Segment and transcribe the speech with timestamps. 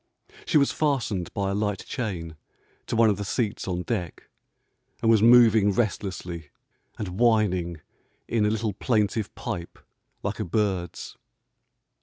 [0.47, 2.35] She was fastened by a light chain
[2.87, 4.29] to one of the seats on deck,
[4.99, 6.49] and was moving restlessly
[6.97, 7.81] and whining
[8.27, 9.77] in a little plaintive pipe
[10.23, 11.17] like a bird's.